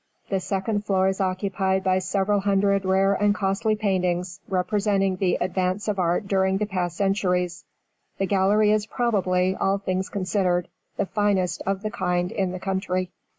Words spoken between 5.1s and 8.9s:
the advance of art during the past centuries. The gallery is,